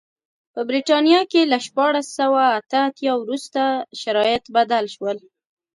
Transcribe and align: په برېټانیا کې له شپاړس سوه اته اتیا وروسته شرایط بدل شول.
په 0.53 0.59
برېټانیا 0.69 1.21
کې 1.31 1.41
له 1.51 1.57
شپاړس 1.65 2.07
سوه 2.19 2.41
اته 2.59 2.79
اتیا 2.89 3.13
وروسته 3.17 3.61
شرایط 4.01 4.43
بدل 4.55 4.83
شول. 4.95 5.17